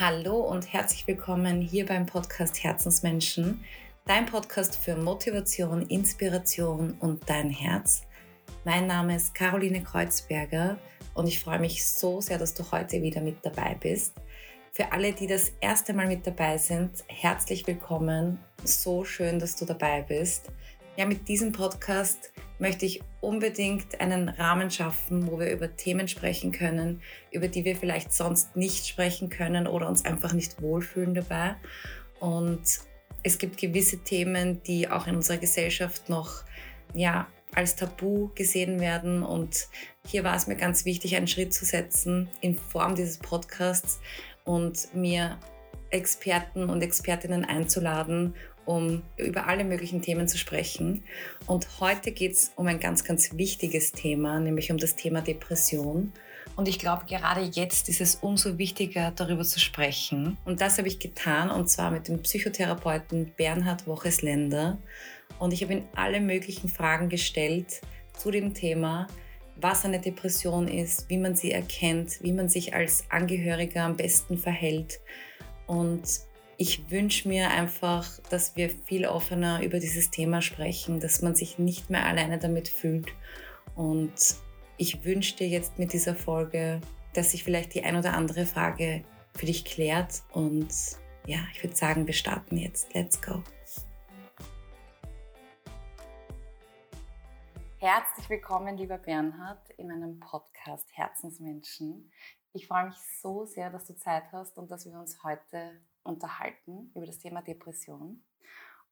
[0.00, 3.64] Hallo und herzlich willkommen hier beim Podcast Herzensmenschen,
[4.06, 8.02] dein Podcast für Motivation, Inspiration und dein Herz.
[8.64, 10.78] Mein Name ist Caroline Kreuzberger
[11.14, 14.14] und ich freue mich so sehr, dass du heute wieder mit dabei bist.
[14.70, 18.38] Für alle, die das erste Mal mit dabei sind, herzlich willkommen.
[18.62, 20.52] So schön, dass du dabei bist.
[20.96, 26.52] Ja, mit diesem Podcast möchte ich unbedingt einen Rahmen schaffen, wo wir über Themen sprechen
[26.52, 31.56] können, über die wir vielleicht sonst nicht sprechen können oder uns einfach nicht wohlfühlen dabei.
[32.20, 32.62] Und
[33.22, 36.42] es gibt gewisse Themen, die auch in unserer Gesellschaft noch
[36.94, 39.22] ja, als Tabu gesehen werden.
[39.22, 39.68] Und
[40.06, 44.00] hier war es mir ganz wichtig, einen Schritt zu setzen in Form dieses Podcasts
[44.44, 45.38] und mir
[45.90, 48.34] Experten und Expertinnen einzuladen,
[48.68, 51.02] um über alle möglichen Themen zu sprechen.
[51.46, 56.12] Und heute geht es um ein ganz, ganz wichtiges Thema, nämlich um das Thema Depression.
[56.54, 60.36] Und ich glaube, gerade jetzt ist es umso wichtiger, darüber zu sprechen.
[60.44, 64.76] Und das habe ich getan, und zwar mit dem Psychotherapeuten Bernhard Wochesländer.
[65.38, 67.80] Und ich habe ihm alle möglichen Fragen gestellt
[68.18, 69.06] zu dem Thema,
[69.56, 74.36] was eine Depression ist, wie man sie erkennt, wie man sich als Angehöriger am besten
[74.36, 75.00] verhält.
[75.66, 76.27] Und
[76.60, 81.56] ich wünsche mir einfach, dass wir viel offener über dieses Thema sprechen, dass man sich
[81.60, 83.12] nicht mehr alleine damit fühlt.
[83.76, 84.12] Und
[84.76, 86.80] ich wünsche dir jetzt mit dieser Folge,
[87.14, 89.04] dass sich vielleicht die ein oder andere Frage
[89.36, 90.24] für dich klärt.
[90.32, 90.68] Und
[91.26, 92.92] ja, ich würde sagen, wir starten jetzt.
[92.92, 93.40] Let's go.
[97.78, 102.10] Herzlich willkommen, lieber Bernhard, in meinem Podcast Herzensmenschen.
[102.52, 106.90] Ich freue mich so sehr, dass du Zeit hast und dass wir uns heute unterhalten
[106.94, 108.24] über das Thema Depression.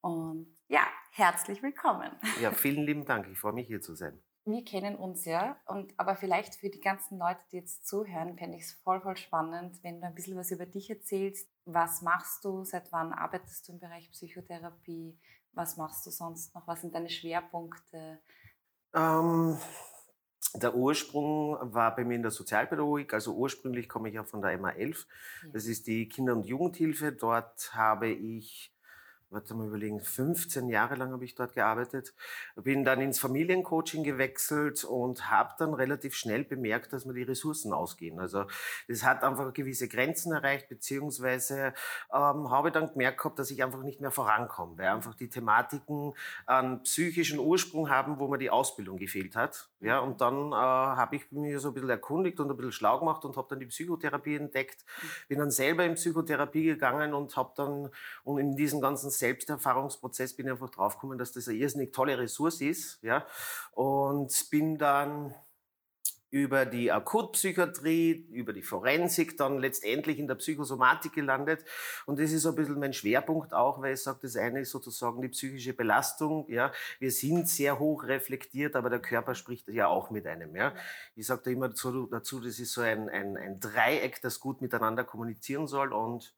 [0.00, 2.12] Und ja, herzlich willkommen.
[2.41, 3.27] Ja, vielen lieben Dank.
[3.28, 4.23] Ich freue mich hier zu sein.
[4.45, 8.56] Wir kennen uns ja, und aber vielleicht für die ganzen Leute, die jetzt zuhören, fände
[8.56, 11.50] ich es voll, voll spannend, wenn du ein bisschen was über dich erzählst.
[11.64, 12.62] Was machst du?
[12.62, 15.19] Seit wann arbeitest du im Bereich Psychotherapie?
[15.51, 16.69] Was machst du sonst noch?
[16.69, 18.20] Was sind deine Schwerpunkte?
[18.95, 19.58] Ähm,
[20.62, 24.58] der Ursprung war bei mir in der Sozialpädagogik, also ursprünglich komme ich ja von der
[24.58, 25.06] MA11.
[25.52, 27.12] Das ist die Kinder- und Jugendhilfe.
[27.12, 28.76] Dort habe ich
[29.31, 32.14] warte mal überlegen, 15 Jahre lang habe ich dort gearbeitet,
[32.55, 37.73] bin dann ins Familiencoaching gewechselt und habe dann relativ schnell bemerkt, dass mir die Ressourcen
[37.73, 38.20] ausgehen.
[38.20, 38.45] Also
[38.89, 41.75] das hat einfach gewisse Grenzen erreicht, beziehungsweise
[42.13, 46.14] ähm, habe dann gemerkt gehabt, dass ich einfach nicht mehr vorankomme, weil einfach die Thematiken
[46.47, 49.69] einen psychischen Ursprung haben, wo mir die Ausbildung gefehlt hat.
[49.81, 52.98] Ja, und dann äh, habe ich mich so ein bisschen erkundigt und ein bisschen schlau
[53.01, 54.85] gemacht und habe dann die Psychotherapie entdeckt,
[55.29, 57.91] bin dann selber in Psychotherapie gegangen und habe dann
[58.25, 62.60] und in diesen ganzen Selbsterfahrungsprozess bin ich einfach draufgekommen, dass das eine irrsinnig tolle Ressource
[62.60, 63.27] ist, ja.
[63.72, 65.34] Und bin dann
[66.30, 71.64] über die Akutpsychiatrie, über die Forensik, dann letztendlich in der Psychosomatik gelandet.
[72.04, 74.70] Und das ist so ein bisschen mein Schwerpunkt auch, weil ich sage, das eine ist
[74.70, 76.44] sozusagen die psychische Belastung.
[76.50, 80.54] Ja, wir sind sehr hoch reflektiert, aber der Körper spricht ja auch mit einem.
[80.56, 80.74] Ja,
[81.14, 84.60] ich sage da immer dazu, dazu, das ist so ein, ein, ein Dreieck, das gut
[84.60, 86.34] miteinander kommunizieren soll und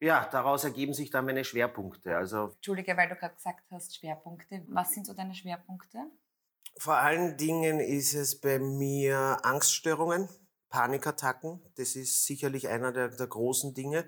[0.00, 2.16] ja, daraus ergeben sich dann meine Schwerpunkte.
[2.16, 4.62] Also Entschuldige, weil du gerade gesagt hast, Schwerpunkte.
[4.68, 5.98] Was sind so deine Schwerpunkte?
[6.78, 10.28] Vor allen Dingen ist es bei mir Angststörungen,
[10.70, 11.60] Panikattacken.
[11.76, 14.06] Das ist sicherlich einer der, der großen Dinge.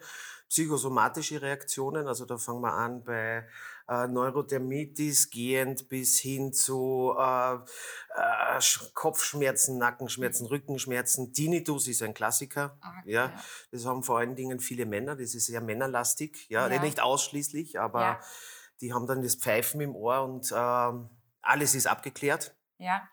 [0.48, 3.47] Psychosomatische Reaktionen, also da fangen wir an bei
[3.88, 8.60] äh, Neurodermitis gehend bis hin zu äh, äh,
[8.94, 11.32] Kopfschmerzen, Nackenschmerzen, Rückenschmerzen.
[11.32, 12.76] Tinnitus ist ein Klassiker.
[12.81, 13.26] Ah, ja.
[13.26, 13.43] ja.
[13.70, 15.16] das haben vor allen Dingen viele Männer.
[15.16, 16.47] Das ist sehr männerlastig.
[16.48, 16.81] Ja, ja.
[16.81, 18.20] nicht ausschließlich, aber ja.
[18.81, 21.09] die haben dann das Pfeifen im Ohr und ähm,
[21.41, 22.54] alles ist abgeklärt.
[22.78, 23.09] Ja.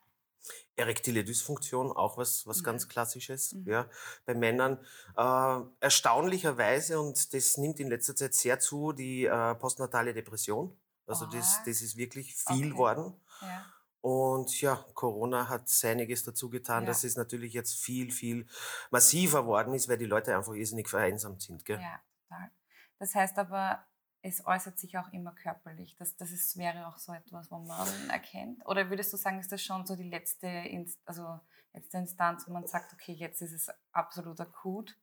[0.75, 3.69] Erektile Dysfunktion, auch was, was ganz Klassisches, mhm.
[3.69, 3.89] ja,
[4.25, 4.79] bei Männern.
[5.17, 10.77] Äh, erstaunlicherweise, und das nimmt in letzter Zeit sehr zu, die äh, postnatale Depression.
[11.05, 11.29] Also oh.
[11.31, 12.77] das, das ist wirklich viel okay.
[12.77, 13.13] worden.
[13.41, 13.65] Ja.
[14.01, 16.87] Und ja, Corona hat einiges dazu getan, ja.
[16.87, 18.47] dass es natürlich jetzt viel, viel
[18.91, 21.65] massiver worden ist, weil die Leute einfach irrsinnig vereinsamt sind.
[21.65, 21.81] Gell?
[21.81, 22.51] Ja, total.
[22.97, 23.85] Das heißt aber,
[24.21, 25.95] es äußert sich auch immer körperlich.
[25.95, 28.65] Das, das ist, wäre auch so etwas, wo man erkennt.
[28.65, 31.39] Oder würdest du sagen, ist das schon so die letzte, Inst also
[31.73, 34.97] letzte Instanz, wo man sagt, okay, jetzt ist es absolut akut?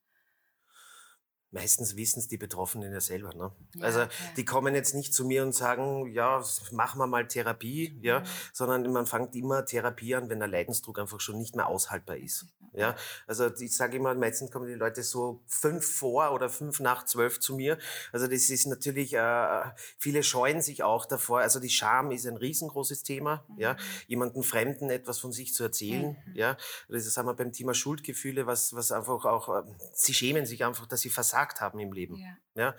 [1.51, 3.33] Meistens wissen es die Betroffenen ja selber.
[3.33, 3.51] Ne?
[3.75, 4.09] Ja, also okay.
[4.35, 8.25] die kommen jetzt nicht zu mir und sagen, ja, machen wir mal Therapie, ja, mhm.
[8.51, 12.47] sondern man fängt immer Therapie an, wenn der Leidensdruck einfach schon nicht mehr aushaltbar ist.
[12.73, 12.95] Ja,
[13.25, 17.39] also ich sage immer, meistens kommen die Leute so fünf vor oder fünf nach zwölf
[17.39, 17.79] zu mir.
[18.11, 19.63] Also das ist natürlich, äh,
[19.97, 21.39] viele scheuen sich auch davor.
[21.39, 23.45] Also die Scham ist ein riesengroßes Thema.
[23.47, 23.59] Mhm.
[23.59, 26.17] Ja, jemanden Fremden etwas von sich zu erzählen.
[26.27, 26.35] Mhm.
[26.35, 26.57] Ja,
[26.87, 29.63] das ist haben wir beim Thema Schuldgefühle, was was einfach auch, äh,
[29.93, 32.15] sie schämen sich einfach, dass sie versagen versagt haben im Leben.
[32.15, 32.37] Ja.
[32.55, 32.75] Ja?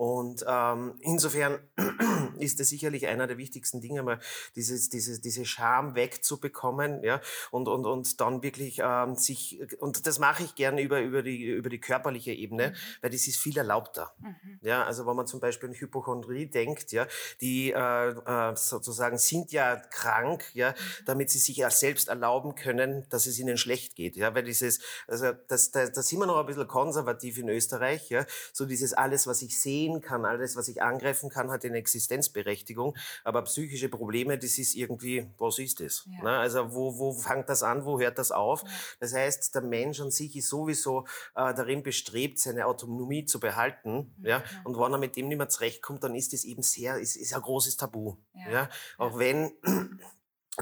[0.00, 1.58] Und ähm, insofern
[2.38, 4.18] ist es sicherlich einer der wichtigsten Dinge, mal
[4.56, 7.20] dieses, dieses, diese Scham wegzubekommen ja?
[7.50, 11.44] und, und, und dann wirklich ähm, sich, und das mache ich gerne über, über, die,
[11.44, 12.74] über die körperliche Ebene, Mhm.
[13.02, 14.14] weil das ist viel erlaubter.
[14.20, 14.58] Mhm.
[14.62, 17.06] Ja, also wenn man zum Beispiel an Hypochondrie denkt, ja,
[17.40, 20.74] die äh, äh, sozusagen sind ja krank, ja,
[21.06, 24.80] damit sie sich ja selbst erlauben können, dass es ihnen schlecht geht, ja, weil dieses,
[25.06, 28.92] also das, das, das sind wir noch ein bisschen konservativ in Österreich, ja, so dieses
[28.92, 29.58] alles, was ich
[29.90, 34.74] sehen kann, alles, was ich angreifen kann, hat eine Existenzberechtigung, aber psychische Probleme, das ist
[34.74, 36.06] irgendwie, was ist das?
[36.10, 36.24] Ja.
[36.24, 36.38] Ne?
[36.38, 38.62] Also wo, wo fängt das an, wo hört das auf?
[38.62, 38.70] Ja.
[39.00, 44.14] Das heißt, der Mensch an sich ist sowieso äh, darin bestrebt, seine Autonomie zu behalten.
[44.18, 44.26] Mhm.
[44.26, 44.42] Ja?
[44.64, 47.34] Und wenn er mit dem nicht mehr zurechtkommt, dann ist das eben sehr, ist, ist
[47.34, 48.16] ein großes Tabu.
[48.34, 48.50] Ja.
[48.50, 48.68] Ja?
[48.98, 49.52] Auch wenn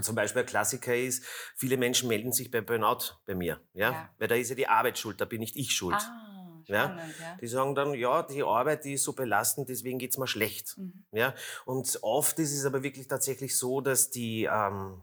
[0.03, 1.25] zum Beispiel ein Klassiker ist,
[1.57, 3.61] viele Menschen melden sich bei Burnout bei mir.
[3.75, 3.93] Ja?
[3.93, 4.11] Ja.
[4.19, 5.97] Weil da ist ja die Arbeit schuld, da bin nicht ich schuld.
[5.97, 6.39] Ah.
[6.69, 7.37] Spannend, ja.
[7.41, 10.76] Die sagen dann, ja, die Arbeit die ist so belastend, deswegen geht's mir schlecht.
[10.79, 11.05] Mhm.
[11.12, 11.35] Ja?
[11.65, 15.03] Und oft ist es aber wirklich tatsächlich so, dass die, ähm,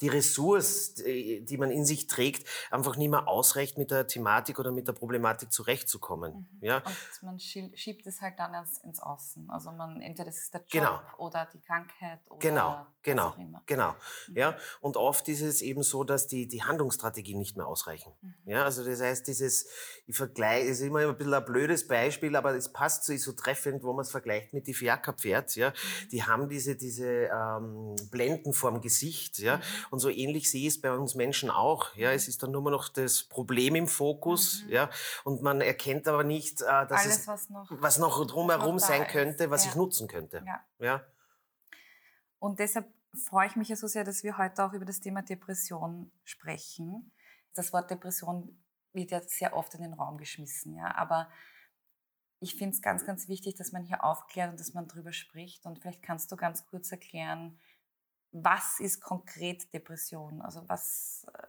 [0.00, 4.70] die Ressource, die man in sich trägt, einfach nicht mehr ausreicht, mit der Thematik oder
[4.70, 6.48] mit der Problematik zurechtzukommen.
[6.60, 6.66] Mhm.
[6.66, 6.82] Ja?
[6.84, 9.48] Und man schiebt es halt dann ins, Außen.
[9.50, 11.00] Also man, entweder das ist der Job Genau.
[11.18, 13.62] oder die Krankheit oder Genau, was genau, auch immer.
[13.66, 13.94] genau.
[14.28, 14.36] Mhm.
[14.36, 18.12] Ja, und oft ist es eben so, dass die, die Handlungsstrategien nicht mehr ausreichen.
[18.20, 18.34] Mhm.
[18.44, 19.66] Ja, also das heißt, dieses,
[20.06, 23.82] ich vergleiche, ist immer ein bisschen ein blödes Beispiel, aber es passt so, so treffend,
[23.82, 25.70] wo man es vergleicht mit die Fiakerpferd, ja.
[25.70, 26.08] Mhm.
[26.10, 29.60] Die haben diese, diese ähm, Blenden vorm Gesicht, ja.
[29.86, 29.92] Mhm.
[29.92, 31.94] Und so ähnlich sehe ich es bei uns Menschen auch.
[31.96, 34.70] Ja, es ist dann nur noch das Problem im Fokus, Mhm.
[34.72, 34.90] ja.
[35.24, 37.66] Und man erkennt aber nicht, äh, dass Alles, es, was noch.
[37.70, 39.10] was noch drumherum sein ist.
[39.10, 39.70] könnte, was Ja.
[39.70, 40.42] ich nutzen könnte.
[40.46, 40.64] Ja.
[40.78, 41.04] Ja.
[42.38, 42.86] Und deshalb
[43.28, 47.12] freue ich mich ja so sehr, dass wir heute auch über das Thema Depression sprechen.
[47.54, 48.62] Das Wort Depression
[48.92, 50.94] wird ja sehr oft in den Raum geschmissen, ja.
[50.94, 51.30] Aber
[52.40, 55.64] ich finde es ganz, ganz wichtig, dass man hier aufklärt und dass man darüber spricht.
[55.64, 57.58] Und vielleicht kannst du ganz kurz erklären,
[58.32, 60.40] was ist konkret Depression?
[60.42, 61.46] Also was, äh,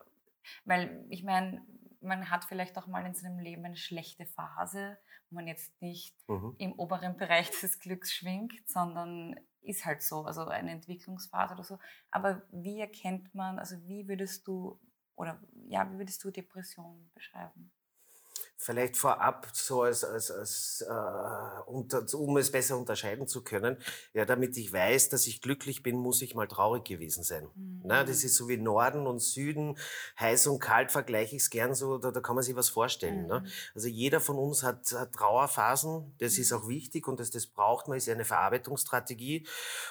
[0.65, 1.65] weil ich meine,
[2.01, 4.97] man hat vielleicht auch mal in seinem Leben eine schlechte Phase,
[5.29, 6.56] wo man jetzt nicht Mhm.
[6.57, 11.79] im oberen Bereich des Glücks schwingt, sondern ist halt so, also eine Entwicklungsphase oder so.
[12.12, 14.79] Aber wie erkennt man, also wie würdest du,
[15.15, 17.71] oder ja, wie würdest du Depression beschreiben?
[18.59, 23.77] Vielleicht vorab, so als, als, als äh, unter, um es besser unterscheiden zu können,
[24.13, 27.48] ja, damit ich weiß, dass ich glücklich bin, muss ich mal traurig gewesen sein.
[27.83, 29.77] Na, das ist so wie Norden und Süden,
[30.19, 33.27] heiß und kalt vergleiche ich es gern so, da, da kann man sich was vorstellen.
[33.27, 33.42] Ne?
[33.42, 33.48] Mhm.
[33.75, 36.57] Also jeder von uns hat, hat Trauerphasen, das ist Mhm.
[36.57, 39.45] auch wichtig und das, das braucht man, ist eine Verarbeitungsstrategie.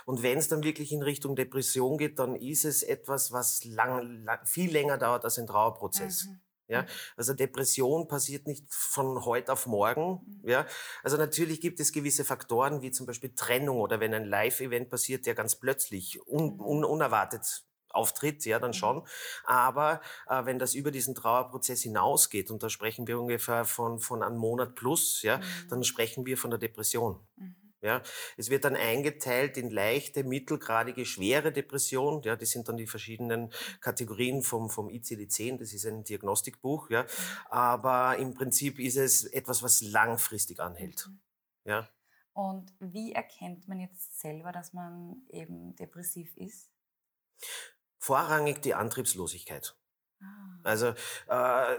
[0.06, 4.24] Und wenn es dann wirklich in Richtung Depression geht, dann ist es etwas, was lang,
[4.24, 6.24] lang, viel länger dauert als ein Trauerprozess.
[6.26, 6.40] Mhm.
[6.68, 6.84] Ja,
[7.16, 10.20] also Depression passiert nicht von heute auf morgen.
[10.42, 10.48] Mhm.
[10.48, 10.66] Ja,
[11.02, 15.26] also natürlich gibt es gewisse Faktoren wie zum Beispiel Trennung oder wenn ein Live-Event passiert,
[15.26, 16.60] der ganz plötzlich un, Mhm.
[16.60, 18.74] un, unerwartet auftritt, ja, dann Mhm.
[18.74, 19.06] schon.
[19.44, 24.22] Aber äh, wenn das über diesen Trauerprozess hinausgeht, und da sprechen wir ungefähr von, von
[24.22, 25.42] einem Monat plus, ja, Mhm.
[25.70, 27.20] dann sprechen wir von der Depression.
[27.36, 27.54] Mhm.
[27.86, 28.02] Ja,
[28.36, 32.20] es wird dann eingeteilt in leichte, mittelgradige, schwere Depression.
[32.22, 35.58] Ja, das sind dann die verschiedenen Kategorien vom, vom ICD-10.
[35.58, 36.90] Das ist ein Diagnostikbuch.
[36.90, 37.06] Ja,
[37.48, 41.08] aber im Prinzip ist es etwas, was langfristig anhält.
[41.08, 41.20] Mhm.
[41.64, 41.88] Ja.
[42.32, 46.68] Und wie erkennt man jetzt selber, dass man eben depressiv ist?
[47.98, 49.76] Vorrangig die Antriebslosigkeit.
[50.66, 50.88] Also
[51.28, 51.76] äh,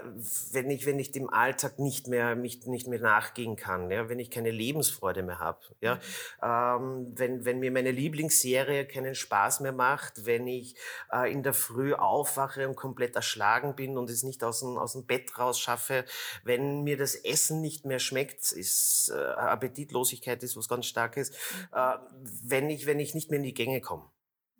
[0.52, 4.18] wenn ich wenn ich dem Alltag nicht mehr mich nicht mehr nachgehen kann, ja, wenn
[4.18, 6.00] ich keine Lebensfreude mehr habe, ja, Mhm.
[6.42, 10.74] ähm, wenn wenn mir meine Lieblingsserie keinen Spaß mehr macht, wenn ich
[11.12, 14.92] äh, in der Früh aufwache und komplett erschlagen bin und es nicht aus dem aus
[14.92, 16.04] dem Bett raus schaffe,
[16.44, 21.68] wenn mir das Essen nicht mehr schmeckt, ist äh, Appetitlosigkeit ist was ganz starkes, Mhm.
[21.72, 21.96] äh,
[22.44, 24.04] wenn ich wenn ich nicht mehr in die Gänge komme.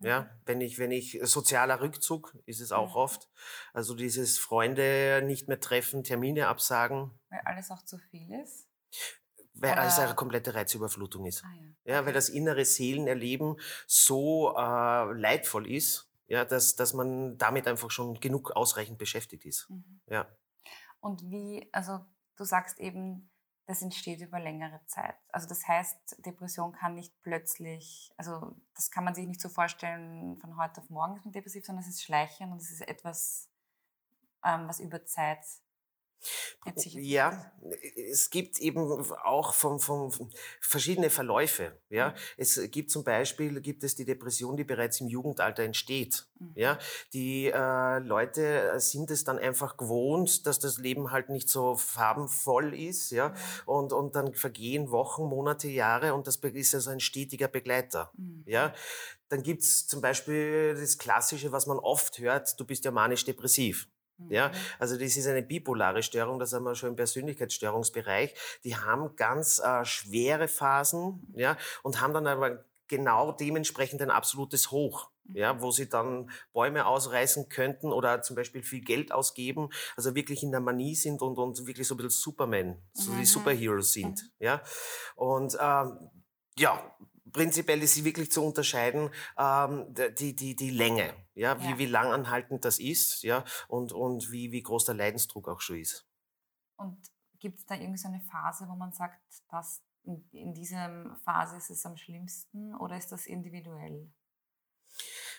[0.01, 3.01] Ja, wenn ich, wenn ich, sozialer Rückzug ist es auch Mhm.
[3.01, 3.29] oft.
[3.73, 8.67] Also dieses Freunde nicht mehr treffen, Termine absagen, Weil alles auch zu viel ist?
[9.55, 11.43] weil es Oder- eine komplette Reizüberflutung ist.
[11.43, 11.51] Ah
[11.83, 11.95] ja.
[11.95, 17.91] Ja, weil das innere Seelenerleben so äh, leidvoll ist, ja, dass, dass man damit einfach
[17.91, 19.69] schon genug ausreichend beschäftigt ist.
[19.69, 19.99] Mhm.
[20.07, 20.27] Ja.
[21.01, 21.99] Und wie, also
[22.37, 23.29] du sagst eben,
[23.69, 25.15] das entsteht über längere Zeit.
[25.31, 30.37] Also das heißt, Depression kann nicht plötzlich, also das kann man sich nicht so vorstellen,
[30.37, 33.47] von heute auf morgen ist man depressiv, sondern es ist schleichend und es ist etwas,
[34.43, 35.45] ähm, was über Zeit
[36.93, 37.51] Ja,
[38.11, 38.79] es gibt eben
[39.23, 40.11] auch vom, vom,
[40.59, 41.77] verschiedene Verläufe.
[41.89, 42.15] Ja, mhm.
[42.37, 46.27] es gibt zum Beispiel gibt es die Depression, die bereits im Jugendalter entsteht.
[46.39, 46.51] Mhm.
[46.55, 46.77] Ja,
[47.13, 52.73] die äh, Leute sind es dann einfach gewohnt, dass das Leben halt nicht so farbenvoll
[52.73, 53.11] ist.
[53.11, 53.35] Ja, mhm.
[53.65, 58.11] und und dann vergehen Wochen, Monate, Jahre und das ist also ein stetiger Begleiter.
[58.45, 58.73] Ja,
[59.29, 63.87] dann gibt's zum Beispiel das Klassische, was man oft hört: Du bist ja manisch-depressiv.
[64.29, 64.53] Ja, mhm.
[64.79, 68.33] also das ist eine bipolare Störung, das haben wir schon im Persönlichkeitsstörungsbereich.
[68.63, 74.71] Die haben ganz äh, schwere Phasen, ja, und haben dann aber genau dementsprechend ein absolutes
[74.71, 75.09] Hoch.
[75.31, 75.61] Ja, mhm.
[75.61, 80.49] wo sie dann Bäume ausreißen könnten oder zum Beispiel viel Geld ausgeben, also wirklich in
[80.49, 83.19] der Manie sind und, und wirklich so ein bisschen Superman, so mhm.
[83.19, 84.23] die Superheroes sind.
[84.39, 84.63] Ja,
[85.15, 86.09] und ähm,
[86.57, 86.95] ja,
[87.31, 91.77] prinzipiell ist sie wirklich zu unterscheiden, ähm, die, die, die Länge, ja, wie, ja.
[91.77, 95.77] wie lang anhaltend das ist, ja, und, und wie, wie groß der Leidensdruck auch schon
[95.77, 96.07] ist.
[96.77, 96.97] Und
[97.39, 101.57] gibt es da irgendwie so eine Phase, wo man sagt, dass in, in dieser Phase
[101.57, 104.11] ist es am schlimmsten oder ist das individuell?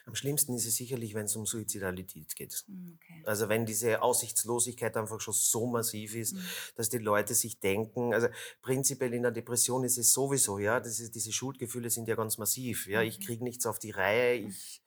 [0.07, 2.52] Am schlimmsten ist es sicherlich, wenn es um Suizidalität geht.
[2.66, 3.23] Hm, okay.
[3.26, 6.45] Also wenn diese Aussichtslosigkeit einfach schon so massiv ist, mhm.
[6.76, 8.28] dass die Leute sich denken, also
[8.62, 12.38] prinzipiell in der Depression ist es sowieso, ja, das ist, diese Schuldgefühle sind ja ganz
[12.38, 12.87] massiv.
[12.87, 13.09] Ja, mhm.
[13.09, 14.49] ich kriege nichts auf die Reihe, mhm.
[14.49, 14.83] ich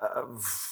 [0.00, 0.22] äh,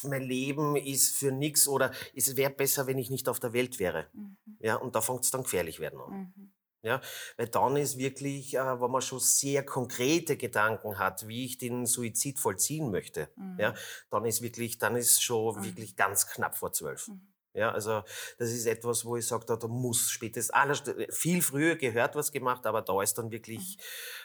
[0.02, 3.78] mein Leben ist für nichts oder es wäre besser, wenn ich nicht auf der Welt
[3.78, 4.08] wäre.
[4.12, 4.36] Mhm.
[4.60, 6.32] Ja, und da fängt es dann gefährlich werden an.
[6.36, 6.52] Mhm.
[6.84, 7.00] Ja,
[7.38, 11.86] weil dann ist wirklich, äh, wenn man schon sehr konkrete Gedanken hat, wie ich den
[11.86, 13.58] Suizid vollziehen möchte, mhm.
[13.58, 13.74] ja,
[14.10, 15.64] dann ist wirklich, dann ist schon mhm.
[15.64, 17.08] wirklich ganz knapp vor zwölf.
[17.08, 17.26] Mhm.
[17.54, 18.02] Ja, also
[18.36, 22.32] das ist etwas, wo ich sage, da, da muss spätestens alles, viel früher gehört was
[22.32, 23.78] gemacht, aber da ist dann wirklich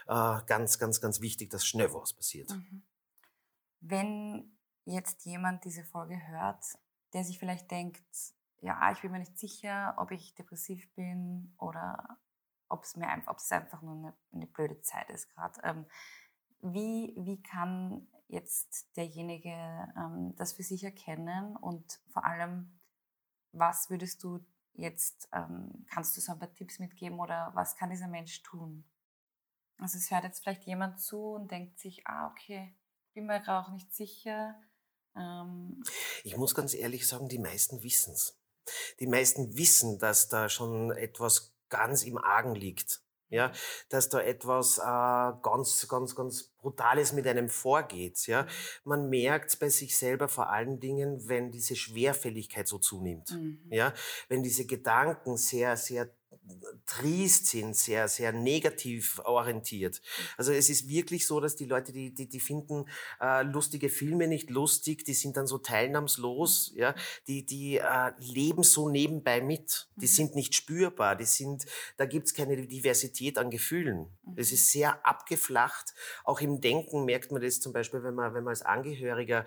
[0.07, 0.13] mhm.
[0.13, 2.49] äh, ganz, ganz, ganz wichtig, dass schnell was passiert.
[2.49, 2.83] Mhm.
[3.79, 6.63] Wenn jetzt jemand diese Folge hört,
[7.13, 8.03] der sich vielleicht denkt,
[8.61, 12.19] ja, ich bin mir nicht sicher, ob ich depressiv bin oder
[12.69, 15.59] ob es mir einfach, ob es einfach nur eine, eine blöde Zeit ist gerade.
[15.63, 15.85] Ähm,
[16.61, 22.79] wie, wie kann jetzt derjenige ähm, das für sich erkennen und vor allem,
[23.51, 27.89] was würdest du jetzt, ähm, kannst du so ein paar Tipps mitgeben oder was kann
[27.89, 28.83] dieser Mensch tun?
[29.79, 32.75] Also es hört jetzt vielleicht jemand zu und denkt sich, ah, okay,
[33.13, 34.55] bin mir gerade auch nicht sicher.
[35.15, 35.81] Ähm
[36.23, 38.37] ich muss ganz ehrlich sagen, die meisten wissen es.
[38.99, 43.01] Die meisten wissen, dass da schon etwas ganz im Argen liegt.
[43.31, 43.51] Ja,
[43.89, 44.81] dass da etwas äh,
[45.43, 48.25] ganz, ganz, ganz Brutales mit einem vorgeht.
[48.25, 48.47] Ja,
[48.83, 53.29] man merkt bei sich selber vor allen Dingen, wenn diese Schwerfälligkeit so zunimmt.
[53.29, 53.67] Mhm.
[53.69, 53.93] Ja,
[54.29, 56.09] wenn diese Gedanken sehr, sehr
[56.85, 60.01] triest sind, sehr, sehr negativ orientiert.
[60.37, 62.85] Also es ist wirklich so, dass die Leute, die, die, die finden
[63.21, 66.95] äh, lustige Filme nicht lustig, die sind dann so teilnahmslos, ja,
[67.27, 70.09] die, die äh, leben so nebenbei mit, die mhm.
[70.09, 71.65] sind nicht spürbar, die sind,
[71.97, 74.07] da gibt's keine Diversität an Gefühlen.
[74.35, 75.93] Es ist sehr abgeflacht.
[76.23, 79.45] Auch im Denken merkt man das zum Beispiel, wenn man, wenn man als Angehöriger,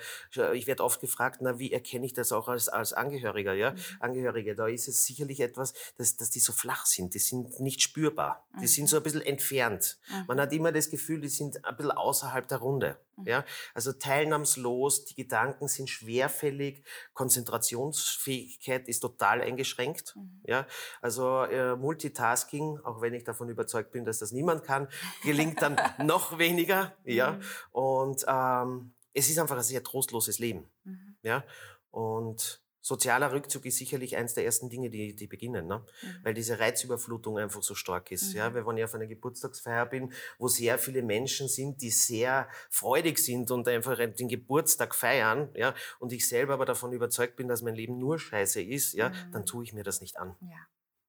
[0.54, 3.78] ich werde oft gefragt, na, wie erkenne ich das auch als, als Angehöriger, ja, mhm.
[4.00, 7.82] Angehörige, da ist es sicherlich etwas, dass, dass die so flach sind, die sind nicht
[7.82, 8.66] spürbar, die mhm.
[8.66, 9.98] sind so ein bisschen entfernt.
[10.08, 10.24] Mhm.
[10.28, 12.98] Man hat immer das Gefühl, die sind ein bisschen außerhalb der Runde.
[13.16, 13.26] Mhm.
[13.26, 13.44] Ja?
[13.74, 20.16] Also teilnahmslos, die Gedanken sind schwerfällig, Konzentrationsfähigkeit ist total eingeschränkt.
[20.16, 20.40] Mhm.
[20.46, 20.66] Ja?
[21.00, 24.88] Also äh, Multitasking, auch wenn ich davon überzeugt bin, dass das niemand kann,
[25.22, 26.96] gelingt dann noch weniger.
[27.04, 27.32] Ja?
[27.32, 27.42] Mhm.
[27.72, 30.70] Und ähm, es ist einfach ein sehr trostloses Leben.
[30.84, 31.16] Mhm.
[31.22, 31.44] Ja?
[31.90, 35.78] Und Sozialer Rückzug ist sicherlich eins der ersten Dinge, die, die beginnen, ne?
[35.78, 36.16] Mhm.
[36.24, 38.32] weil diese Reizüberflutung einfach so stark ist.
[38.32, 38.36] Mhm.
[38.36, 43.20] Ja, wenn ich auf einer Geburtstagsfeier bin, wo sehr viele Menschen sind, die sehr freudig
[43.20, 47.62] sind und einfach den Geburtstag feiern, ja, und ich selber aber davon überzeugt bin, dass
[47.62, 49.30] mein Leben nur Scheiße ist, ja, mhm.
[49.30, 50.36] dann tue ich mir das nicht an.
[50.40, 50.56] Ja,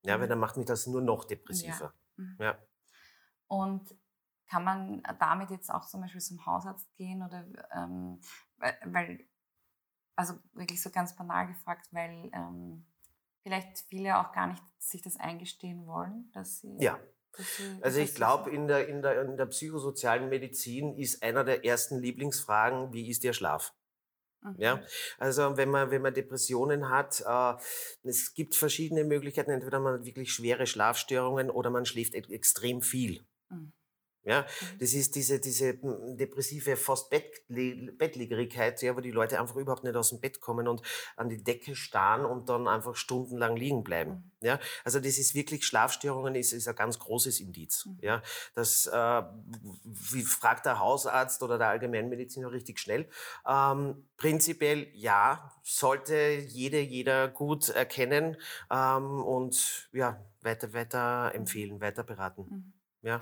[0.03, 0.29] ja weil mhm.
[0.29, 1.93] dann macht mich das nur noch depressiver.
[2.17, 2.23] Ja.
[2.23, 2.37] Mhm.
[2.39, 2.57] ja.
[3.47, 3.95] Und
[4.45, 8.21] kann man damit jetzt auch zum Beispiel zum Hausarzt gehen oder ähm,
[8.57, 9.25] weil, weil
[10.15, 12.85] also wirklich so ganz banal gefragt, weil ähm,
[13.41, 16.75] vielleicht viele auch gar nicht sich das eingestehen wollen, dass sie.
[16.79, 16.99] Ja.
[17.35, 21.43] Dass sie, also ich glaube, in der, in, der, in der psychosozialen Medizin ist einer
[21.43, 23.73] der ersten Lieblingsfragen, wie ist Ihr Schlaf?
[24.43, 24.55] Mhm.
[24.57, 24.81] Ja,
[25.17, 27.53] also wenn man, wenn man Depressionen hat, äh,
[28.03, 29.51] es gibt verschiedene Möglichkeiten.
[29.51, 33.25] Entweder man hat wirklich schwere Schlafstörungen oder man schläft e extrem viel.
[33.49, 33.71] Mhm.
[34.25, 34.79] Ja, mhm.
[34.79, 39.95] das ist diese, diese hm, depressive fast Bettlägerigkeit, ja, wo die Leute einfach überhaupt nicht
[39.97, 40.81] aus dem Bett kommen und
[41.17, 44.11] an die Decke starren und dann einfach stundenlang liegen bleiben.
[44.11, 44.47] Mhm.
[44.47, 47.85] Ja, also das ist wirklich Schlafstörungen ist, ist ein ganz großes Indiz.
[47.85, 47.97] Mhm.
[48.01, 48.21] Ja,
[48.55, 49.23] das äh,
[49.83, 53.09] wie fragt der Hausarzt oder der Allgemeinmediziner richtig schnell.
[53.45, 56.15] Ähm, prinzipiell ja, sollte
[56.47, 58.37] jede, jeder gut erkennen
[58.71, 62.45] ähm, und ja, weiter, weiter empfehlen, weiter beraten.
[62.49, 62.73] Mhm.
[63.01, 63.21] Ja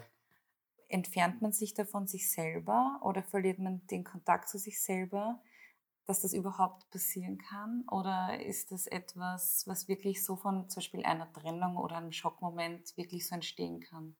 [0.91, 5.41] entfernt man sich davon sich selber oder verliert man den Kontakt zu sich selber,
[6.05, 7.83] dass das überhaupt passieren kann?
[7.89, 12.95] Oder ist das etwas, was wirklich so von zum Beispiel einer Trennung oder einem Schockmoment
[12.97, 14.15] wirklich so entstehen kann?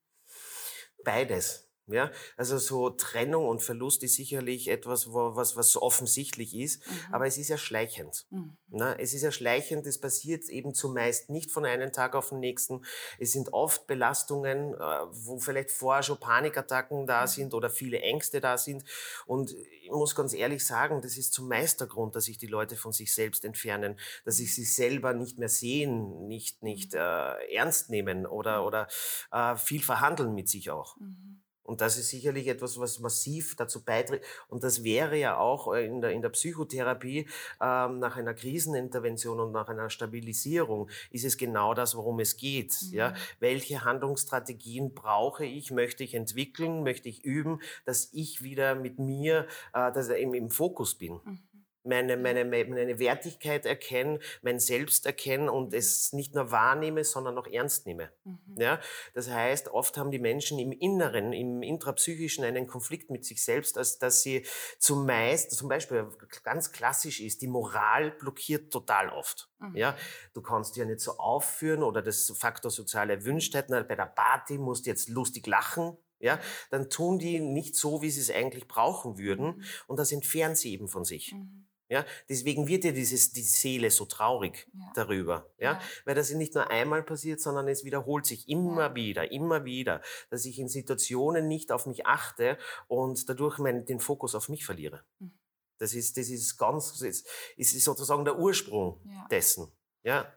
[1.04, 1.71] Beides.
[1.88, 6.88] Ja, also so Trennung und Verlust ist sicherlich etwas, wo, was, was so offensichtlich ist,
[6.88, 7.14] mhm.
[7.14, 8.28] aber es ist ja schleichend.
[8.30, 8.56] Mhm.
[8.70, 12.40] Na, es ist ja schleichend, es passiert eben zumeist nicht von einem Tag auf den
[12.40, 12.86] nächsten.
[13.20, 17.28] Es sind oft Belastungen, äh, wo vielleicht vorher schon Panikattacken da mhm.
[17.28, 18.86] sind oder viele Ängste da sind.
[19.26, 22.78] Und ich muss ganz ehrlich sagen, das ist zumeist der Grund, dass sich die Leute
[22.78, 27.00] von sich selbst entfernen, dass sie sich selber nicht mehr sehen, nicht, nicht mhm.
[27.00, 28.88] äh, ernst nehmen oder, oder
[29.32, 30.96] äh, viel verhandeln mit sich auch.
[30.98, 31.41] Mhm.
[31.64, 34.26] Und das ist sicherlich etwas, was massiv dazu beiträgt.
[34.48, 37.28] Und das wäre ja auch äh, in der, in der Psychotherapie
[37.62, 42.76] ähm, nach einer Krisenintervention und nach einer Stabilisierung ist es genau das, worum es geht.
[42.82, 42.94] Mhm.
[42.94, 43.14] Ja?
[43.40, 49.48] Welche Handlungsstrategien brauche ich, möchte ich entwickeln, möchte ich üben, dass ich wieder mit mir
[49.74, 51.20] äh, dass im, im Fokus bin.
[51.24, 51.51] Mhm
[51.84, 57.48] meine, meine, meine Wertigkeit erkennen, mein Selbst erkennen und es nicht nur wahrnehme, sondern auch
[57.48, 58.12] ernst nehme.
[58.24, 58.40] Mhm.
[58.58, 58.80] Ja?
[59.14, 63.78] Das heißt, oft haben die Menschen im Inneren, im Intrapsychischen einen Konflikt mit sich selbst,
[63.78, 64.46] als dass sie
[64.80, 66.08] zumeist, zum Beispiel
[66.44, 69.50] ganz klassisch ist, die Moral blockiert total oft.
[69.60, 69.76] Mhm.
[69.76, 69.98] Ja?
[70.34, 74.86] Du kannst ja nicht so aufführen oder das Faktor soziale Erwünschtheit, bei der Party musst
[74.86, 79.18] du jetzt lustig lachen, ja, dann tun die nicht so, wie sie es eigentlich brauchen
[79.18, 79.64] würden mhm.
[79.88, 81.34] und das entfernen sie eben von sich.
[81.34, 81.68] Mhm.
[81.92, 84.92] Ja, deswegen wird ja dieses, die Seele so traurig ja.
[84.96, 85.52] darüber.
[85.58, 85.74] Ja?
[85.74, 85.82] ja?
[86.06, 88.96] Weil das nicht nur einmal passiert, sondern es wiederholt sich immer ja.
[88.96, 92.58] wieder, immer wieder, dass ich in Situationen nicht auf mich achte
[92.88, 95.04] und dadurch mein, den Fokus auf mich verliere.
[95.20, 95.38] Mhm.
[95.80, 99.70] Das ist, das ist ganz, das ist, ist sozusagen der Ursprung dessen.
[100.04, 100.34] Ja.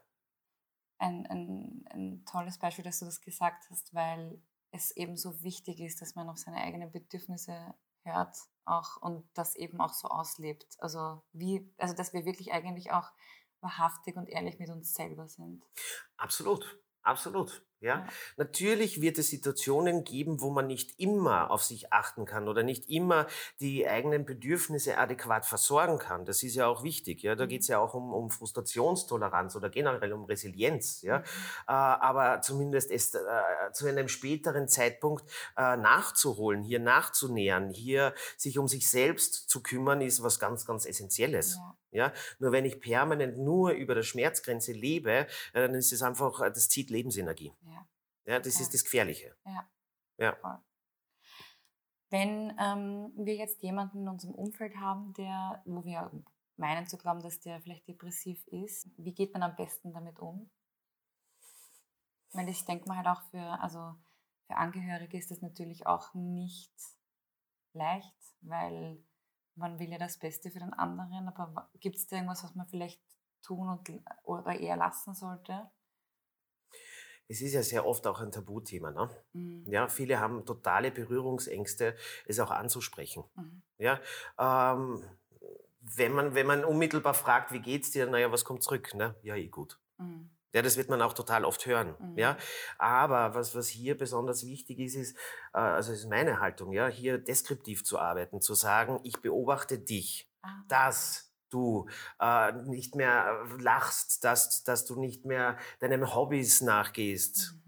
[0.99, 4.43] Ein, ein, ein tolles Beispiel, dass du das gesagt hast, weil
[4.73, 9.57] es eben so wichtig ist, dass man auf seine eigenen Bedürfnisse hört auch und das
[9.57, 10.67] eben auch so auslebt.
[10.79, 13.11] Also wie, also dass wir wirklich eigentlich auch
[13.61, 15.65] wahrhaftig und ehrlich mit uns selber sind.
[16.17, 17.65] Absolut, absolut.
[17.85, 17.99] Ja?
[17.99, 18.07] ja?
[18.37, 22.89] Natürlich wird es Situationen geben, wo man nicht immer auf sich achten kann oder nicht
[22.89, 23.27] immer
[23.61, 26.25] die eigenen Bedürfnisse adäquat versorgen kann.
[26.25, 27.23] Das ist ja auch wichtig.
[27.23, 27.35] Ja?
[27.35, 27.49] Da mhm.
[27.49, 31.03] geht es ja auch um, um Frustrationstoleranz oder generell um Resilienz.
[31.03, 31.19] Ja?
[31.19, 31.25] Mhm.
[31.69, 33.21] Äh, aber zumindest es, äh,
[33.73, 35.25] zu einem späteren Zeitpunkt
[35.57, 40.87] äh, nachzuholen, hier nachzunähern, hier sich um sich selbst zu kümmern, ist was ganz, ganz
[40.87, 41.57] Essentielles.
[41.57, 41.77] Ja.
[41.95, 46.41] Ja, nur wenn ich permanent nur über der Schmerzgrenze lebe, äh, dann ist es einfach,
[46.41, 47.53] äh, das zieht Lebensenergie.
[47.63, 47.87] Ja.
[48.27, 48.63] Ja, das ja.
[48.63, 49.37] ist das Gefährliche.
[49.47, 49.69] Ja.
[50.19, 50.65] ja.
[52.11, 56.11] Wenn ähm, wir jetzt jemanden in unserem Umfeld haben, der, wo wir
[56.57, 60.51] meinen zu glauben, dass der vielleicht depressiv ist, wie geht man am besten damit um?
[62.33, 63.95] Meine, ich denke mal halt auch für, also
[64.47, 66.73] für Angehörige ist das natürlich auch nicht
[67.73, 69.03] leicht, weil
[69.57, 72.67] man will ja das Beste für den anderen, aber gibt es da irgendwas, was man
[72.67, 73.01] vielleicht
[73.43, 73.89] tun und,
[74.25, 75.71] oder eher lassen sollte?
[77.29, 78.91] es ist ja sehr oft auch ein Tabuthema.
[78.91, 79.09] Ne?
[79.33, 79.65] Mhm.
[79.67, 83.25] Ja, viele haben totale Berührungsängste, es auch anzusprechen.
[83.35, 83.63] Mhm.
[83.79, 84.01] Ja,
[84.39, 85.05] ähm,
[85.81, 88.95] wenn, man, wenn man unmittelbar fragt, wie geht's dir, naja, was kommt zurück?
[88.95, 89.15] Ne?
[89.23, 89.81] Ja, eh gut.
[89.99, 90.31] Mhm.
[90.55, 91.95] Ja, das wird man auch total oft hören.
[91.99, 92.19] Mhm.
[92.19, 92.39] Ja,
[92.79, 95.17] aber was, was hier besonders wichtig ist, ist,
[95.53, 100.31] äh, also ist meine Haltung, ja, hier deskriptiv zu arbeiten, zu sagen, ich beobachte dich.
[100.43, 100.63] Ah.
[100.69, 101.89] Das du
[102.19, 107.55] äh, nicht mehr lachst, dass, dass du nicht mehr deinen Hobbys nachgehst.
[107.55, 107.64] Mhm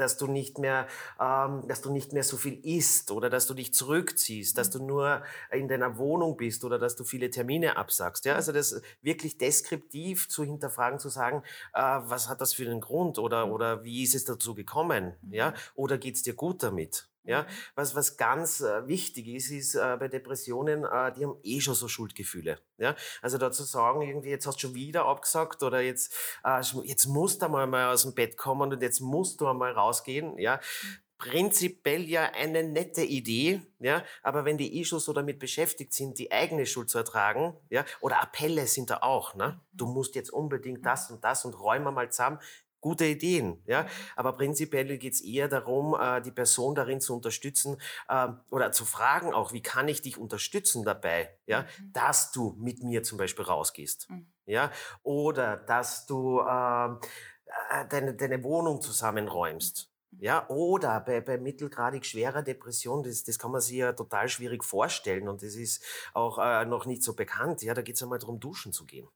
[0.00, 0.86] dass du nicht mehr,
[1.20, 4.78] ähm, dass du nicht mehr so viel isst oder dass du dich zurückziehst, dass mhm.
[4.78, 8.24] du nur in deiner Wohnung bist oder dass du viele Termine absagst.
[8.24, 11.42] Ja, also das wirklich deskriptiv zu hinterfragen, zu sagen,
[11.74, 13.52] äh, was hat das für einen Grund oder mhm.
[13.52, 15.14] oder wie ist es dazu gekommen?
[15.30, 17.09] Ja, oder geht's dir gut damit?
[17.30, 17.46] Ja, mhm.
[17.76, 21.76] was, was ganz äh, wichtig ist, ist äh, bei Depressionen, äh, die haben eh schon
[21.76, 22.58] so Schuldgefühle.
[22.76, 26.12] Ja, also da zu sagen, irgendwie, jetzt hast du schon wieder abgesagt oder jetzt,
[26.44, 29.70] äh, jetzt musst du mal, mal aus dem Bett kommen und jetzt musst du einmal
[29.70, 30.38] rausgehen.
[30.38, 30.96] Ja, mhm.
[31.18, 36.18] prinzipiell ja eine nette Idee, ja, aber wenn die eh schon so damit beschäftigt sind,
[36.18, 39.60] die eigene Schuld zu ertragen, ja, oder Appelle sind da auch, ne?
[39.72, 39.94] Du mhm.
[39.94, 42.40] musst jetzt unbedingt das und das und räumen mal zusammen,
[42.80, 43.86] gute Ideen, ja.
[44.16, 47.76] Aber prinzipiell geht es eher darum, äh, die Person darin zu unterstützen
[48.08, 51.92] äh, oder zu fragen auch, wie kann ich dich unterstützen dabei, ja, mhm.
[51.92, 54.26] dass du mit mir zum Beispiel rausgehst, mhm.
[54.46, 54.70] ja,
[55.02, 57.00] oder dass du ähm,
[57.70, 59.90] äh, deine, deine Wohnung zusammenräumst.
[60.10, 60.18] Mhm.
[60.20, 64.64] Ja, oder bei, bei mittelgradig schwerer Depression, das, das kann man sich ja total schwierig
[64.64, 67.62] vorstellen und das ist auch äh, noch nicht so bekannt.
[67.62, 69.08] Ja, da geht es einmal darum, duschen zu gehen.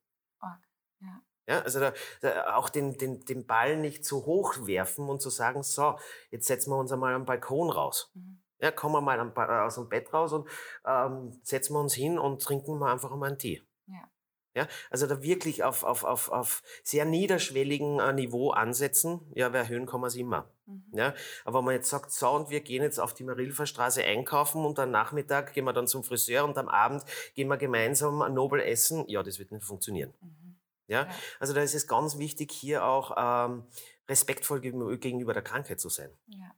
[1.00, 1.20] Ja.
[1.46, 5.30] Ja, also da, da auch den, den, den Ball nicht zu hoch werfen und zu
[5.30, 5.96] sagen, so,
[6.30, 8.11] jetzt setzen wir uns einmal am Balkon raus.
[8.14, 8.38] Mhm.
[8.61, 10.48] Ja, kommen wir mal am, aus dem Bett raus und
[10.87, 13.62] ähm, setzen wir uns hin und trinken mal einfach mal einen Tee.
[13.87, 14.09] Ja.
[14.57, 19.20] Ja, also da wirklich auf, auf, auf, auf sehr niederschwelligen äh, Niveau ansetzen.
[19.35, 20.48] Ja, wer erhöhen kann man es immer.
[20.66, 20.85] Mhm.
[20.92, 21.12] Ja,
[21.44, 24.64] aber wenn man jetzt sagt, so, und wir gehen jetzt auf die Marilfer Straße einkaufen
[24.64, 27.04] und am Nachmittag gehen wir dann zum Friseur und am Abend
[27.35, 30.14] gehen wir gemeinsam Nobel essen, ja, das wird nicht funktionieren.
[30.20, 30.43] Mhm.
[30.87, 31.09] Ja?
[31.40, 33.64] Also da ist es ganz wichtig, hier auch ähm,
[34.09, 36.11] respektvoll gegenüber der Krankheit zu sein.
[36.27, 36.55] Ja.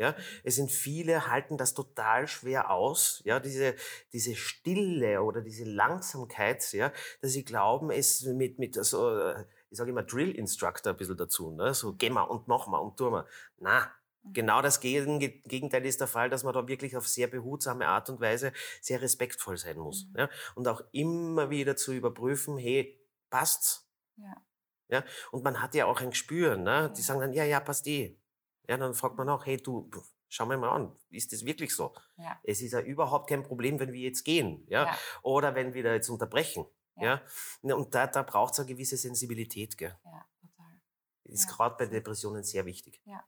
[0.00, 3.74] Ja, es sind viele, halten das total schwer aus, ja, diese,
[4.14, 9.34] diese Stille oder diese Langsamkeit, ja, dass sie glauben, es mit, mit so,
[9.68, 12.78] ich sage immer Drill Instructor ein bisschen dazu, ne, so geh mal und mach mal
[12.78, 13.26] und tu mal.
[13.58, 14.32] Na, mhm.
[14.32, 18.20] Genau das Gegenteil ist der Fall, dass man da wirklich auf sehr behutsame Art und
[18.20, 20.06] Weise sehr respektvoll sein muss.
[20.06, 20.18] Mhm.
[20.18, 20.30] Ja?
[20.54, 22.99] Und auch immer wieder zu überprüfen, hey,
[23.30, 23.88] passt's.
[24.16, 24.36] Ja.
[24.90, 26.92] Ja, und man hat ja auch ein Gespür, ne?
[26.96, 28.18] Die sagen dann, ja, ja, passt eh.
[28.68, 29.88] Ja, dann fragt man auch, hey, du,
[30.28, 31.94] schau mir mal an, ist das wirklich so?
[32.16, 32.38] Ja.
[32.42, 34.98] Es ist ja überhaupt kein Problem, wenn wir jetzt gehen, ja, ja.
[35.22, 36.66] oder wenn wir da jetzt unterbrechen,
[36.96, 37.22] ja.
[37.62, 37.74] ja?
[37.74, 39.96] Und da, da braucht es eine gewisse Sensibilität, gell?
[40.04, 40.80] Ja, total.
[41.24, 43.00] Ist gerade bei Depressionen sehr wichtig.
[43.04, 43.24] Ja.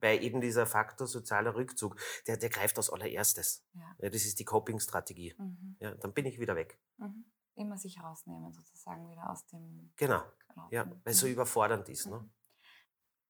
[0.00, 1.96] Weil eben dieser Faktor sozialer Rückzug,
[2.26, 3.64] der, der greift als allererstes.
[3.74, 3.96] Ja.
[3.98, 5.34] ja das ist die Coping-Strategie.
[5.38, 5.76] Mhm.
[5.80, 6.78] Ja, dann bin ich wieder weg.
[6.98, 7.24] Mhm
[7.58, 9.92] immer sich rausnehmen, sozusagen wieder aus dem.
[9.96, 10.22] Genau.
[10.70, 11.32] Ja, weil es so mhm.
[11.32, 12.06] überfordernd ist.
[12.06, 12.18] Ne?
[12.18, 12.30] Mhm.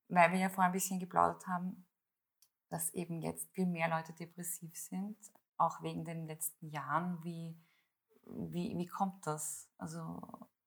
[0.09, 1.87] Weil wir ja vorher ein bisschen geplaudert haben,
[2.69, 5.17] dass eben jetzt viel mehr Leute depressiv sind,
[5.57, 7.23] auch wegen den letzten Jahren.
[7.23, 7.59] Wie,
[8.25, 9.69] wie, wie kommt das?
[9.79, 10.21] Also,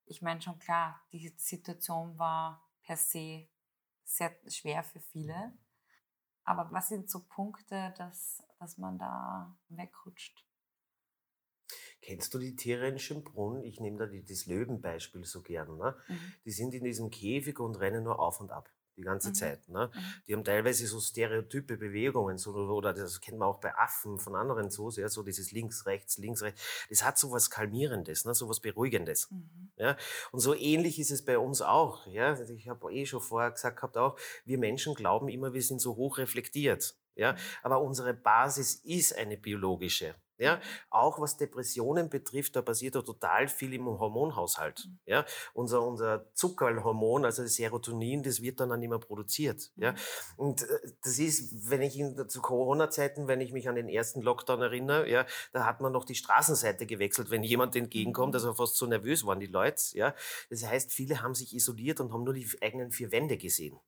[0.06, 3.48] ich meine schon klar, die Situation war per se
[4.04, 5.54] sehr schwer für viele.
[6.44, 10.46] Aber was sind so Punkte, dass, dass man da wegrutscht?
[12.02, 13.64] Kennst du die Tiere in Schönbrunn?
[13.64, 15.78] Ich nehme da die, das Löwenbeispiel so gern.
[15.78, 15.96] Ne?
[16.08, 16.34] Mhm.
[16.46, 19.34] Die sind in diesem Käfig und rennen nur auf und ab die ganze mhm.
[19.34, 19.70] Zeit.
[19.70, 19.90] Ne?
[19.94, 20.00] Mhm.
[20.28, 24.36] Die haben teilweise so stereotype Bewegungen, so, oder das kennt man auch bei Affen von
[24.36, 26.62] anderen Zoos, ja, so dieses links, rechts, links, rechts.
[26.90, 28.34] Das hat so was Kalmierendes, ne?
[28.34, 29.30] so was Beruhigendes.
[29.32, 29.72] Mhm.
[29.78, 29.98] Ja?
[30.32, 32.06] Und so ähnlich ist es bei uns auch.
[32.08, 32.40] Ja?
[32.40, 35.96] Ich habe eh schon vorher gesagt gehabt, auch, wir Menschen glauben immer, wir sind so
[35.96, 36.96] hoch reflektiert.
[37.16, 37.34] Ja?
[37.34, 37.38] Mhm.
[37.64, 40.16] Aber unsere Basis ist eine biologische.
[40.42, 44.88] Ja, auch was Depressionen betrifft, da passiert ja total viel im Hormonhaushalt.
[44.88, 45.00] Mhm.
[45.06, 49.72] Ja, unser, unser Zuckerhormon, also das Serotonin, das wird dann, dann immer produziert.
[49.76, 49.98] Ja, mhm.
[50.38, 54.24] und äh, das ist, wenn ich in, zu Corona-Zeiten, wenn ich mich an den ersten
[54.24, 58.78] Lockdown erinnere, ja, da hat man noch die Straßenseite gewechselt, wenn jemand entgegenkommt, also fast
[58.78, 59.84] so nervös waren die Leute.
[59.94, 60.16] Ja,
[60.50, 63.80] das heißt, viele haben sich isoliert und haben nur die eigenen vier Wände gesehen.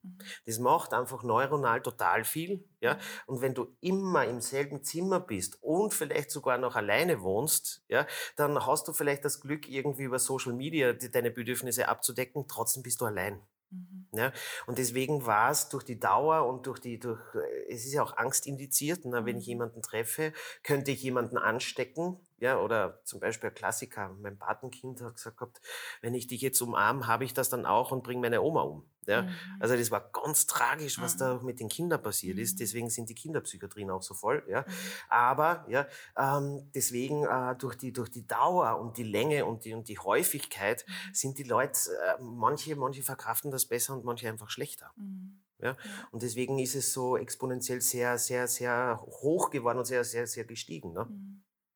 [0.45, 2.63] Das macht einfach neuronal total viel.
[2.83, 7.81] Ja, und wenn du immer im selben Zimmer bist und vielleicht sogar noch alleine wohnst,
[7.87, 12.83] ja, dann hast du vielleicht das Glück, irgendwie über Social Media deine Bedürfnisse abzudecken, trotzdem
[12.83, 13.39] bist du allein.
[13.69, 14.07] Mhm.
[14.11, 14.33] Ja,
[14.67, 17.21] und deswegen war es durch die Dauer und durch die, durch,
[17.69, 19.51] es ist ja auch Angst indiziert, na, wenn ich mhm.
[19.51, 25.15] jemanden treffe, könnte ich jemanden anstecken, ja, oder zum Beispiel ein Klassiker, mein Patenkind hat
[25.15, 25.61] gesagt gehabt,
[26.01, 28.85] wenn ich dich jetzt umarme, habe ich das dann auch und bringe meine Oma um.
[29.07, 29.21] Ja?
[29.21, 29.29] Mhm.
[29.61, 31.19] Also das war ganz tragisch, was mhm.
[31.19, 32.55] da mit den Kindern passiert ist.
[32.55, 32.57] Mhm.
[32.57, 34.43] Deswegen sind die Kinderpsychiatrien auch so voll.
[34.49, 34.63] Ja?
[34.63, 34.73] Mhm.
[35.07, 39.73] Aber ja, ähm, deswegen äh, durch, die, durch die Dauer und die Länge und die,
[39.73, 41.13] und die Häufigkeit mhm.
[41.13, 44.91] sind die Leute, äh, manche, manche verkraften das besser und manche einfach schlechter.
[44.97, 45.39] Mhm.
[45.59, 45.77] Ja?
[46.11, 50.43] Und deswegen ist es so exponentiell sehr, sehr, sehr hoch geworden und sehr, sehr, sehr
[50.43, 50.91] gestiegen.
[50.91, 51.07] Ne?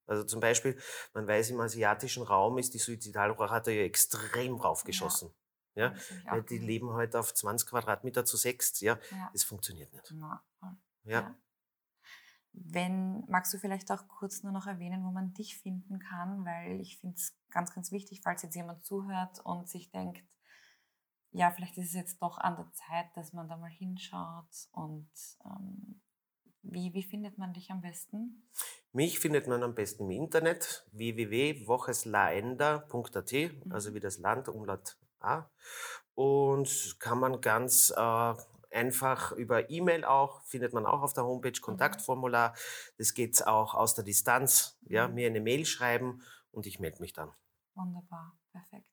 [0.08, 0.80] Also zum Beispiel,
[1.14, 5.30] man weiß, im asiatischen Raum ist die Suizidalrate ja extrem raufgeschossen.
[5.76, 5.94] Ja.
[6.26, 6.42] Ja?
[6.42, 8.82] Die leben heute halt auf 20 Quadratmeter zu sechst.
[8.82, 9.30] Ja, ja.
[9.32, 10.12] das funktioniert nicht.
[10.12, 10.44] Ja.
[11.04, 11.36] ja.
[12.54, 16.44] Wenn, magst du vielleicht auch kurz nur noch erwähnen, wo man dich finden kann?
[16.46, 20.24] Weil ich finde es ganz, ganz wichtig, falls jetzt jemand zuhört und sich denkt,
[21.32, 24.70] ja, vielleicht ist es jetzt doch an der Zeit, dass man da mal hinschaut.
[24.72, 25.12] Und
[25.46, 26.02] ähm,
[26.72, 28.50] wie, wie findet man dich am besten?
[28.92, 33.72] Mich findet man am besten im Internet www.wocheslaender.at, mhm.
[33.72, 35.50] also wie das Land, Umlaut ja,
[36.16, 38.34] und kann man ganz äh,
[38.72, 41.62] einfach über E-Mail auch, findet man auch auf der Homepage, mhm.
[41.62, 42.56] Kontaktformular.
[42.98, 44.78] Das geht auch aus der Distanz.
[44.82, 45.16] Ja, mhm.
[45.16, 47.32] mir eine Mail schreiben und ich melde mich dann.
[47.76, 48.90] Wunderbar, perfekt.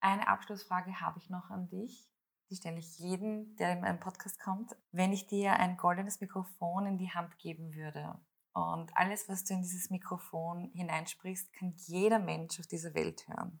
[0.00, 2.09] Eine Abschlussfrage habe ich noch an dich.
[2.50, 4.76] Die stelle ich jeden, der in meinen Podcast kommt.
[4.90, 8.18] Wenn ich dir ein goldenes Mikrofon in die Hand geben würde
[8.52, 13.60] und alles, was du in dieses Mikrofon hineinsprichst, kann jeder Mensch auf dieser Welt hören.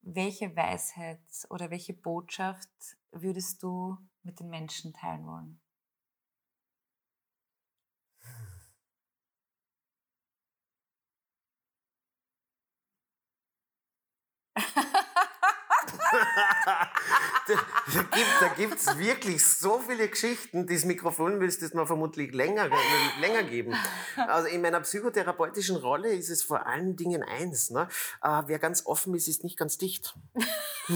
[0.00, 5.60] Welche Weisheit oder welche Botschaft würdest du mit den Menschen teilen wollen?
[18.40, 20.66] Da gibt es wirklich so viele Geschichten.
[20.66, 22.68] Das Mikrofon müsste man vermutlich länger,
[23.20, 23.74] länger geben.
[24.16, 27.70] Also in meiner psychotherapeutischen Rolle ist es vor allen Dingen eins.
[27.70, 27.88] Ne?
[28.22, 30.14] Äh, wer ganz offen ist, ist nicht ganz dicht.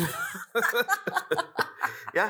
[2.14, 2.28] ja,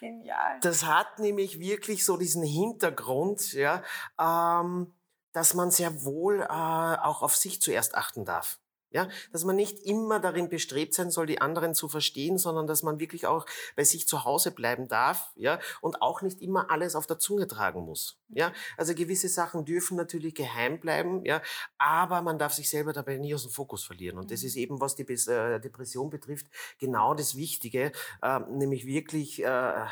[0.00, 0.58] Genial.
[0.62, 3.82] Das hat nämlich wirklich so diesen Hintergrund, ja,
[4.18, 4.94] ähm,
[5.32, 8.58] dass man sehr wohl äh, auch auf sich zuerst achten darf.
[8.92, 12.82] Ja, dass man nicht immer darin bestrebt sein soll, die anderen zu verstehen, sondern dass
[12.82, 16.96] man wirklich auch bei sich zu Hause bleiben darf, ja, und auch nicht immer alles
[16.96, 18.18] auf der Zunge tragen muss.
[18.28, 21.40] Ja, also gewisse Sachen dürfen natürlich geheim bleiben, ja,
[21.78, 24.18] aber man darf sich selber dabei nie aus dem Fokus verlieren.
[24.18, 24.62] Und das ist mhm.
[24.62, 26.46] eben, was die äh, Depression betrifft,
[26.78, 29.86] genau das Wichtige, äh, nämlich wirklich äh,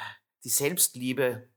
[0.44, 1.48] die Selbstliebe.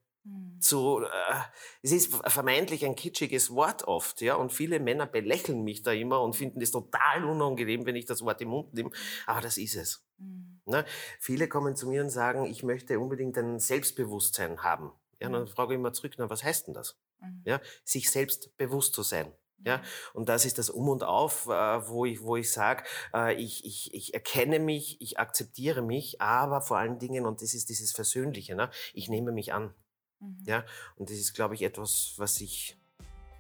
[0.60, 1.36] Zu, äh,
[1.82, 6.22] es ist vermeintlich ein kitschiges Wort oft, ja, und viele Männer belächeln mich da immer
[6.22, 8.92] und finden es total unangenehm, wenn ich das Wort im Mund nehme,
[9.26, 10.06] aber das ist es.
[10.20, 10.62] Mhm.
[10.66, 10.86] Ne?
[11.20, 14.92] Viele kommen zu mir und sagen, ich möchte unbedingt ein Selbstbewusstsein haben.
[15.20, 15.48] Ja, dann hm.
[15.48, 16.98] frage ich immer zurück, na, was heißt denn das?
[17.20, 17.44] Mhm.
[17.46, 19.32] Ja, sich selbst bewusst zu sein.
[19.64, 19.84] Ja, hm.
[20.14, 23.64] und das ist das Um und Auf, äh, wo ich, wo ich sage, äh, ich,
[23.64, 27.92] ich, ich erkenne mich, ich akzeptiere mich, aber vor allen Dingen, und das ist dieses
[27.92, 29.76] Versöhnliche, ne, ich nehme mich an.
[30.22, 30.38] Mhm.
[30.46, 30.64] Ja,
[30.96, 32.78] und das ist, glaube ich, etwas, was ich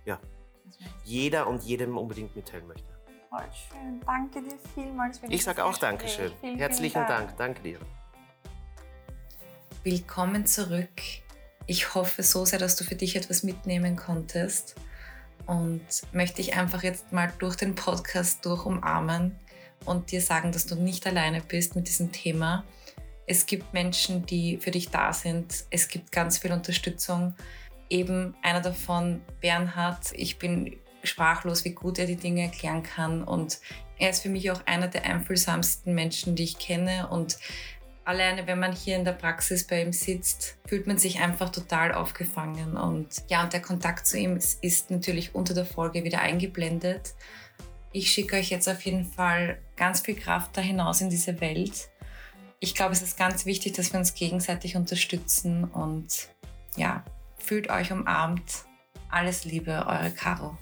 [0.06, 0.20] ja,
[1.04, 2.92] jeder und jedem unbedingt mitteilen möchte.
[3.30, 4.02] Voll schön.
[4.06, 6.34] Danke dir vielmals für Ich sage auch Dankeschön.
[6.42, 7.38] Vielen, Herzlichen vielen Dank.
[7.38, 7.38] Dank.
[7.38, 7.80] Danke dir.
[9.84, 10.90] Willkommen zurück.
[11.68, 14.76] Ich hoffe so sehr, dass du für dich etwas mitnehmen konntest
[15.46, 19.40] und möchte ich einfach jetzt mal durch den Podcast durch umarmen
[19.86, 22.64] und dir sagen, dass du nicht alleine bist mit diesem Thema
[23.28, 25.66] es gibt Menschen, die für dich da sind.
[25.70, 27.36] Es gibt ganz viel Unterstützung.
[27.90, 30.12] Eben einer davon, Bernhard.
[30.14, 33.24] Ich bin sprachlos, wie gut er die Dinge erklären kann.
[33.24, 33.60] Und
[33.98, 37.08] er ist für mich auch einer der einfühlsamsten Menschen, die ich kenne.
[37.10, 37.38] Und
[38.06, 41.94] alleine, wenn man hier in der Praxis bei ihm sitzt, fühlt man sich einfach total
[41.94, 42.78] aufgefangen.
[42.78, 47.14] Und ja, und der Kontakt zu ihm ist natürlich unter der Folge wieder eingeblendet.
[47.94, 51.91] Ich schicke euch jetzt auf jeden Fall ganz viel Kraft da hinaus in diese Welt
[52.64, 56.30] ich glaube, es ist ganz wichtig, dass wir uns gegenseitig unterstützen und
[56.78, 57.04] ja,
[57.38, 58.66] fühlt euch umarmt.
[59.10, 60.58] Alles Liebe, eure Caro.